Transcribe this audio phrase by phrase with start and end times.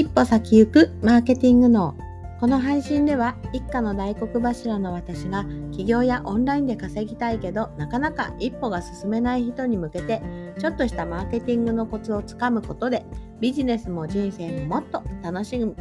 [0.00, 1.94] 一歩先行くマーケティングの
[2.40, 10.22] この配信では一家の大黒柱の私が起業やオンラインで稼ぎたいけどなかなか一歩が進めない人に向けて
[10.58, 13.04] ちょっとしたマーケティングのコツをつかむことで
[13.40, 15.76] ビジネスも人生ももっと楽しむ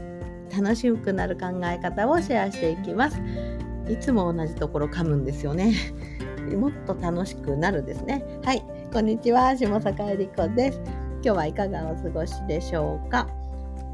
[0.54, 3.22] 楽しくなる考え方をシェアしていきます。
[3.88, 5.74] いつも同じところ噛むんですよね。
[6.60, 8.26] もっと楽しくなるですね。
[8.44, 10.82] はい、こんにちは、下坂恵理子です。
[11.22, 13.39] 今日はいかがお過ごしでしょうか？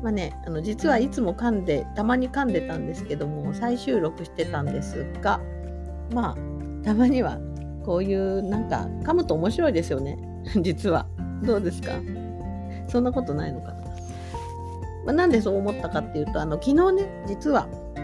[0.04, 5.40] まあね、あの実はいつも噛んで、たまに噛んでたんですけども、再収録してたんですが、
[6.14, 6.36] まあ、
[6.84, 7.40] たまには
[7.84, 10.18] こういうなんか噛むと面白いですよね。
[10.62, 11.08] 実は。
[11.44, 11.92] どうですか？
[12.88, 13.74] そんなことないのかな？
[15.06, 18.00] まあ、なんでそう思ったかっていうと、あの昨日ね、実は、あ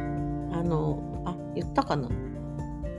[0.63, 2.09] の、あ、言ったかな？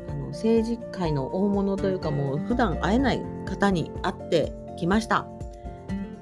[0.09, 5.27] あの政治界の大物というか、もう普段会えない方に会ってきました。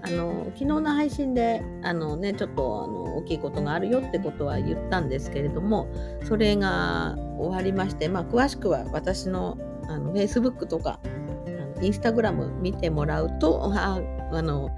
[0.02, 5.88] あの昨日の配信であの、ね、ちょっとあの大きいことがあるよってことは言ったんですけれども
[6.24, 11.01] それが終わりまして、まあ、詳しくは私のあの Facebook とか
[11.82, 14.01] インスタグラム見てもらうとあ
[14.32, 14.70] あの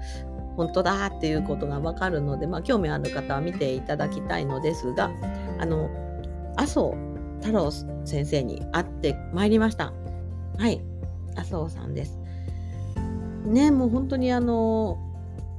[0.55, 5.11] 本当だっていうことがわかるので、まあ、興味ある方は見ていただきたいのですが
[5.59, 5.89] あの
[6.55, 6.95] 麻生
[7.41, 7.71] 太郎
[8.05, 9.93] 先生に会ってまいりました。
[10.57, 10.81] はい
[11.35, 12.19] 麻生さんです。
[13.45, 14.97] ねもう本当にあの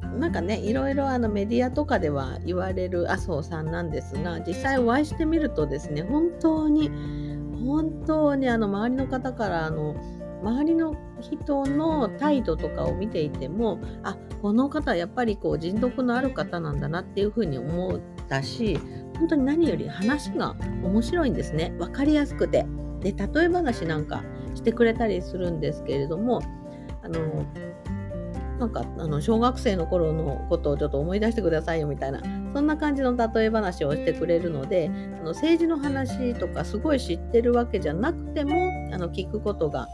[0.05, 6.91] なんかねいろいろあのメディアとかでは言われる麻生さんなんですが実際お会いしてみるとですね本当に
[7.65, 9.97] 本当にあの周りの方からあの
[10.43, 18.79] 周りの人の態度とかを見ていてもあこの方はやっぱりこう人徳のある方なんだなっていうふうに思ったし
[19.19, 21.75] 本当に何より話が面白いんですね。
[21.79, 22.67] 分かりやすくて。
[23.05, 24.25] で例え話なんか
[24.55, 26.41] してくれたりするんですけれども
[27.03, 27.45] あの
[28.59, 32.23] なんかあの小学生の頃のことをちょっと思い出してくださいよみたいな
[32.55, 38.55] そんな感じの例え話をしてくれるのであの政治の話とかすごい知ってるわけじゃなくても
[38.93, 39.89] あの聞くことが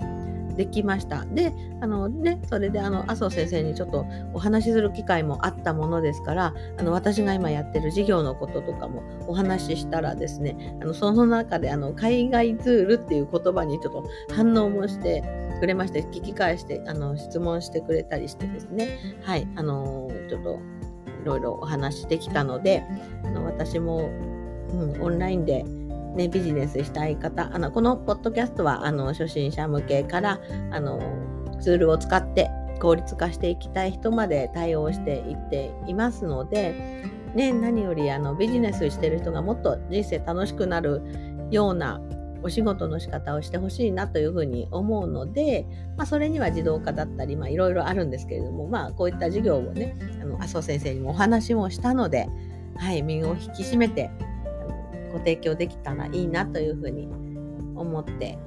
[0.60, 1.25] できました。
[1.25, 4.04] で、あのね、それであの麻生先生にちょっと
[4.34, 15.22] お話しする機会もあったものですから、あの私が今やってる事業のこととかもお話ししたらですね、あのその中であの海外ツールっていう言葉にちょっと反応もして、
[15.60, 20.59] くれまして聞き返してあの質問してくれたりしてですねはいあのちょっと
[21.22, 22.82] いろいろお話しできたので
[23.25, 24.10] あの私も、
[24.72, 25.66] うん、オンラインで
[26.16, 30.41] ね、ビジネスしたい方あのこのポッドキャストはあの初心者向けから
[30.71, 31.00] あの
[31.60, 32.50] ツールを使って
[32.81, 37.04] 効率化していきたい人まで対応していっていますので、
[37.34, 41.03] ね、何よりあのビジネスしてる人がもっと人生楽しくなる
[41.50, 42.00] ような
[42.42, 45.66] お仕事の仕方をしてほしいなというふうに思うので、
[45.97, 52.28] まあ、それには自動化だったりいろいろあるんですけれども、まあ、こういった授業をねあの麻生先生にもお話もしたので、
[52.77, 54.10] はい、身を引き締めて
[55.21, 57.09] 提供できたらいいなというふうに
[57.77, 58.39] 思って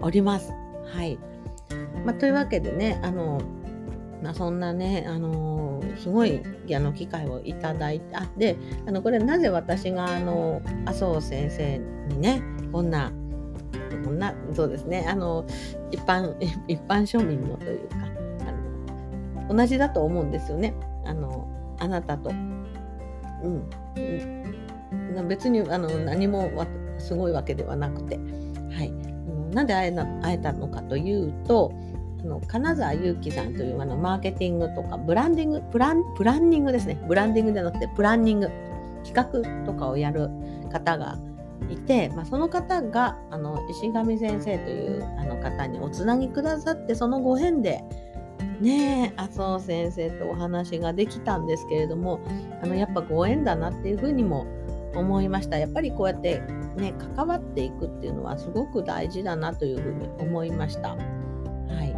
[0.00, 0.52] おります。
[0.92, 1.18] はい
[2.04, 3.40] まあ、というわけでねあの、
[4.22, 6.40] まあ、そんなね、あのすごい
[6.74, 8.56] あの機会をいただいてあで
[8.86, 11.78] あのこれなぜ私があの麻生先生
[12.14, 13.10] にねこんな
[14.04, 15.44] こんなそうですねあの
[15.90, 16.36] 一般
[16.68, 17.96] 一般庶民のというか
[18.46, 21.48] あの同じだと思うんですよねあの
[21.78, 22.30] あなたと。
[23.42, 23.68] うん、
[25.28, 26.50] 別にあの何も
[26.98, 28.92] すごいわけではなくて、はい、
[29.54, 31.72] なんで会えな会えたのかというと
[32.20, 36.98] あの金沢祐樹さんというあのマーケティングとかブランディングプランプランニングですね。
[37.06, 38.50] ブランディングじゃなくてプランニング。
[39.06, 40.28] 企画とかをやる
[40.72, 41.16] 方が
[41.70, 47.82] いて、まあ、その方があの石上先生というあの方におつなぎくださってそのご縁で
[48.60, 49.30] ねえ麻
[49.60, 52.20] 生先生とお話ができたんですけれども
[52.62, 54.46] あのやっぱご縁だなっていうふうにも
[54.96, 55.58] 思いました。
[55.58, 56.40] やっぱりこうやって
[56.76, 60.90] ね関わっていくっていうのはすごく大事だなというふうに思いました。
[60.90, 60.96] は
[61.84, 61.92] い。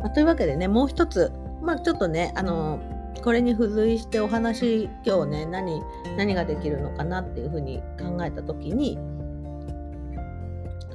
[0.00, 1.32] まあ、というわけでねもう一つ、
[1.62, 2.80] まあ、ちょっとねあの
[3.22, 5.82] これに付随してお話今日ね何
[6.16, 8.98] 何ができるのかなっていうふうに考えた時に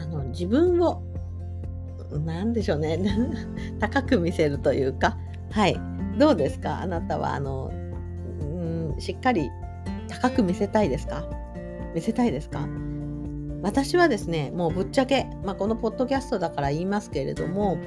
[0.01, 1.01] あの自分を
[2.25, 2.99] 何でしょうね。
[3.79, 5.17] 高く見せるというか
[5.51, 5.79] はい。
[6.17, 6.81] どうですか？
[6.81, 7.71] あなたはあの
[8.41, 9.49] うんしっかり
[10.07, 11.23] 高く見せたいですか？
[11.95, 12.67] 見せたいですか？
[13.61, 17.77] 私はですねもうぶっちゃけ、まあ、このポッドキャストだから言いますけれども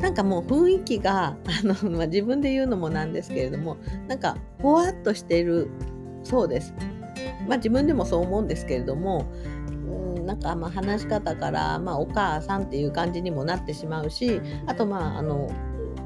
[0.00, 5.68] なんかもう雰囲気が あの、まあ、自分で言うのもなんですけれどもなんかほわっとしてる
[6.22, 6.72] そうです。
[7.48, 9.24] まあ、自分でもそう思うんですけれども
[10.16, 15.50] うんなんかまあ話し方から、まあ、お母さんっていう感じにもなってしまうしあとまああの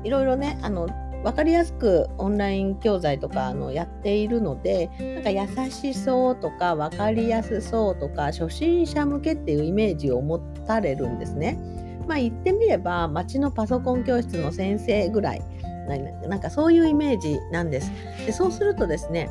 [0.05, 0.89] いろいろねあの
[1.25, 11.59] 分かりやすくオンライン教材とかあのやっているのでなんか優しそうとか分かりやすそうとか初心者向けっていうイメージを持たれるんですね。
[12.07, 15.43] まあ言ってみれば町のパソコン教室の先生ぐらい
[16.29, 17.91] なんかそういうイメージなんです。
[18.25, 19.29] でそうするとですね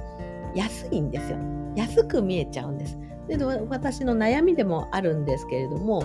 [0.53, 1.37] 安いんですよ。
[1.75, 2.97] 安く見えちゃうんです。
[3.27, 3.37] で
[3.69, 6.03] 私の悩みでもあるんですけれども、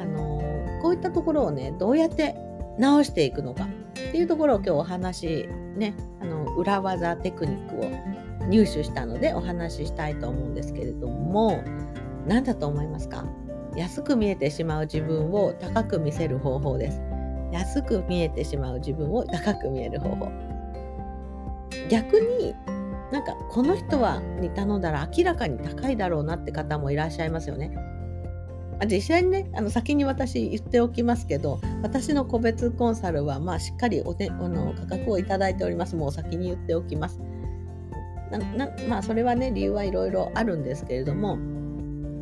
[0.00, 0.40] あの
[0.82, 2.36] こういったところをねどうやって
[2.78, 3.66] 直していくのか
[4.10, 11.62] っていうところを今日お話ねあの裏技テクニックを入手したのでお話ししたいと思うんですけれども
[12.26, 13.24] 何だと思いますか？
[13.76, 17.00] 安く見えてしまう自分を高く見せる方法です。
[17.52, 20.28] 安く見えてしまう自分を高く見える方法。
[21.88, 22.52] 逆に
[23.12, 27.72] なんかこの人はに頼んだら明らかに高いだろうなって方もいらっしゃいますよね。
[28.86, 37.20] 実際にねあの先に私言っておきますけど私の個別コンサルはまあしっかりおてあの価格をいただいておりますもう先に言っておきます。
[38.30, 41.36] なまあそれはね理由はいろいろあるんですけれども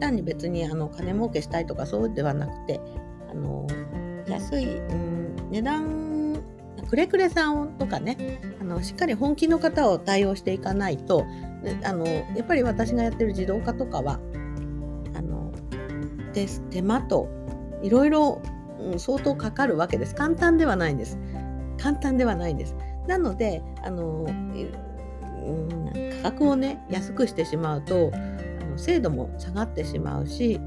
[0.00, 2.80] 単に別にあの金儲けしたいとかそうではなくて
[3.30, 3.66] あの
[4.26, 6.42] 安い、うん、値段
[6.88, 11.26] くれくれさんとかねあのしっかり本気の方を対応していかないと
[11.84, 14.18] あのやっぱり私がやってる自動化とかは
[15.14, 15.52] あの
[16.32, 17.28] 手手間と
[17.82, 18.40] いろいろ
[18.80, 20.14] うん相当かかるわけです。
[20.14, 21.18] 簡単ではないんです。
[21.78, 22.74] 簡単ではないんです。
[23.06, 25.92] なので、あの、うん、
[26.22, 30.60] 価格をね、安くしてしまうとあの、精度も下がってしまうし、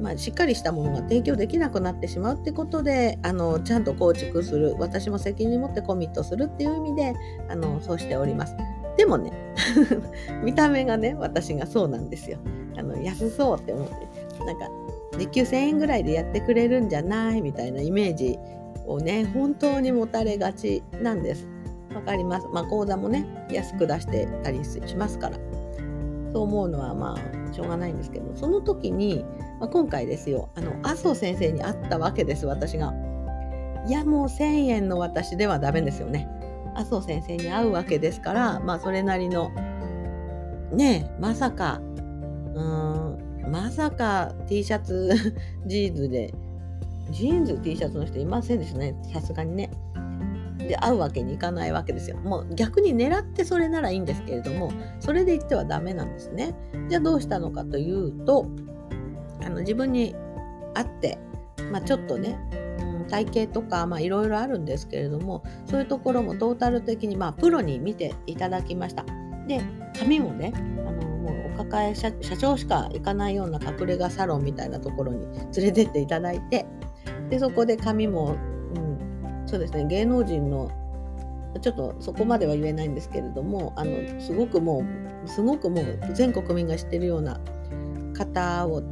[0.00, 7.14] まあ、しっかりしたものが提供できなくなってしまうってことであのちゃんと構築する私も責任持ってコミットするっていう意味で
[7.48, 8.56] あのそうしております。
[8.96, 9.32] でもね
[10.44, 12.38] 見た目がね私がそうなんですよ。
[12.76, 13.94] あの安そうって思って
[14.44, 14.68] なんか
[15.18, 18.38] 時給1000円ぐらいでやってくれるんじゃないみたいなイメージ
[18.86, 21.48] をね本当に持たれがちなんです。
[21.94, 22.48] わかります。
[22.52, 25.38] まあ講座もね安く出してたりしますから。
[26.32, 29.24] そう思うのはまあしょうがないんですけどその時に、
[29.60, 32.92] まあ、今回ですよあの麻生先生に会ったわけです私が。
[33.86, 36.28] いやもう1,000円の私ではダメですよね。
[36.74, 39.50] 麻生先生に会うわけですからまあそれなりの
[40.72, 41.80] ねまさか
[42.54, 43.13] うーん
[43.50, 45.10] まさか T シャツ
[45.66, 46.34] ジーンズで
[47.10, 49.70] ジーンズ T シャツの人いませんでしたねさすがにね。
[50.58, 52.16] で会うわけにいかないわけですよ。
[52.16, 56.54] もう逆に狙ってそれならいいんですけれどもそれで言ってはダメなんですね。
[56.88, 58.46] じゃあどうしたのかというと
[59.44, 60.14] あの自分に
[60.72, 61.18] 会って、
[61.70, 62.38] まあ、ちょっとね、
[63.08, 69.04] 体型とかいろいろあるんですけれどもそういうところもトータル的に、まあ、プロに見ていただきました。
[69.46, 69.60] で
[69.98, 70.52] 髪もね
[70.86, 71.13] あの
[71.56, 76.66] 抱え社長しか行かないような隠れ家サロンみたいなところに連れてっていただいて
[77.30, 78.36] でそこで髪も
[78.74, 80.70] うんそうですね芸能人の
[81.60, 84.84] ちょっとそこまでは言えないんですけれどもあのすごくも
[85.24, 87.40] うすごくもう全国民が知ってるような
[88.14, 88.82] 方を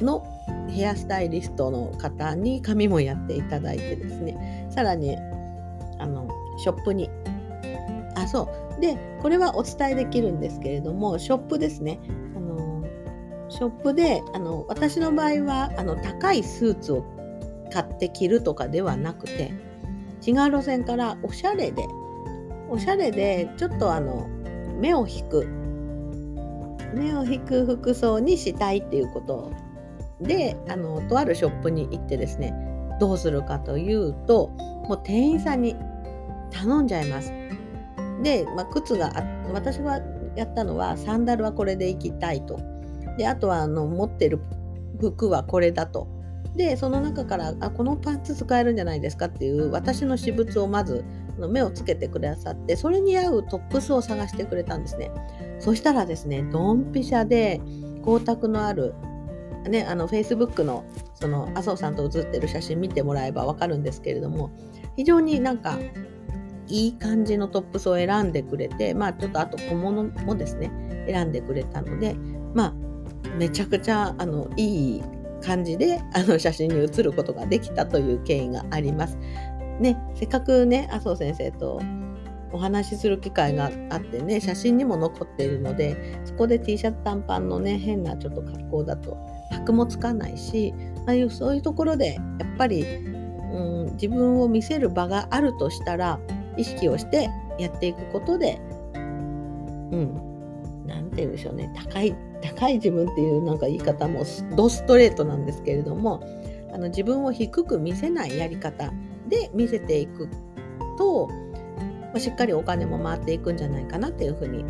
[0.00, 0.24] の
[0.68, 4.66] ヘアスタイリストの方に髪もやっていただいてですね。
[4.70, 5.16] さらに
[5.98, 6.28] あの
[6.58, 7.10] ショップに
[8.14, 12.00] あそうでこれはお伝えできるんですけれどもショップですね
[12.36, 12.84] あの
[13.48, 17.04] ショップであの私の場合はあの高いスーツを
[17.72, 19.52] 買って着るとかではなくて
[20.26, 21.84] 違う路線からおしゃれで
[22.68, 24.28] おしゃれでちょっとあの
[24.80, 25.46] 目を引く
[26.94, 29.52] 目を引く服装にしたいっていうこと
[30.20, 32.54] であのとあるショップに行ってですね
[33.00, 34.48] どうするかというと
[34.88, 35.76] もう店員さんに
[36.50, 37.32] 頼んじゃいます。
[38.24, 39.12] で、まあ、靴が
[39.52, 40.00] 私は
[40.34, 42.58] やったのはサンダルはこれで行きたいと。
[43.16, 44.40] であとはあの持ってる
[44.98, 46.08] 服はこれだと。
[46.56, 51.04] でその中からあこのパンツ使えるんじゃないですかっていう私の私物をまず
[51.50, 55.10] 目をつけてくださってそれに合うトップスを探してくれたんですね
[55.58, 57.60] そしたらですねドンピシャで
[58.04, 58.94] 光沢のある
[59.68, 64.52] ねあの Facebook のその麻生さんと写ってる写真見てもらえばわかるんですけれども
[64.96, 65.76] 非常になんか
[66.68, 70.70] いい感じのトップスを選んでくれてまあちょっとあと小物もですね
[71.08, 72.16] 選んでくれたので
[72.54, 72.74] まあ
[73.38, 75.02] めちゃくちゃあのいい
[75.42, 79.18] 感じであの写真に写ることができたという経緯があります。
[79.80, 81.82] ね、せっかくね麻生先生と
[82.52, 89.16] お話しする機会があってね写真にも残っているのでそこで T シャツ短パンのね変なちょっと格好だと
[89.50, 90.72] 箔もつかないし
[91.06, 96.20] ああいうそういうところでやっぱり、うん、自分を見せる場があるとしたら
[96.56, 98.60] 意識をしてやっていくことで
[98.94, 98.98] う
[99.96, 100.20] ん。
[100.86, 101.72] 何て言うんでしょうね。
[101.74, 106.22] 高い高い自分っていうなんか言い方もドストレートなんですけれども
[106.72, 108.92] あの自分を低く見せないやり方
[109.28, 110.28] で見せていく
[110.98, 111.30] と
[112.14, 114.64] あ、しっかりお金も回っていくんじゃないかなっていうふうに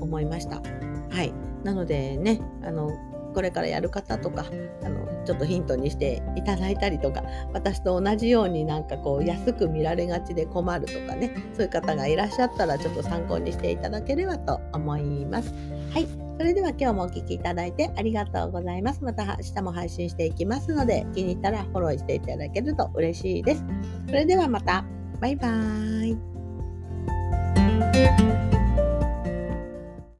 [0.00, 0.62] 思いました。
[1.10, 2.90] はい、なのでねあの
[3.36, 4.46] これからやる方とか
[4.82, 15.52] あのちょっとヒントにしていただいたりとか私と同じようになんかこう安く見られがちで困るとかねそういう方がいらっしゃったらちょっと参考にしていただければと思います。
[15.92, 16.08] はい。
[16.38, 19.04] それでは今日もお聴きいただいてありがとうございます。
[19.04, 23.64] また明日も配信していきますので気に入ったらフォローしていただけると嬉しいです。
[24.06, 24.82] それではまた。
[25.20, 26.16] バイバーイ。